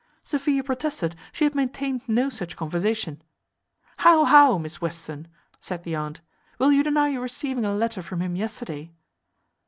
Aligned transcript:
Sophia 0.23 0.63
protested 0.63 1.15
she 1.31 1.43
had 1.43 1.53
maintained 1.53 2.01
no 2.07 2.27
such 2.27 2.57
conversation. 2.57 3.21
"How, 3.97 4.25
how! 4.25 4.57
Miss 4.57 4.81
Western," 4.81 5.27
said 5.59 5.83
the 5.83 5.93
aunt; 5.93 6.21
"will 6.57 6.71
you 6.71 6.81
deny 6.81 7.09
your 7.09 7.21
receiving 7.21 7.65
a 7.65 7.75
letter 7.75 8.01
from 8.01 8.19
him 8.19 8.35
yesterday?" 8.35 8.93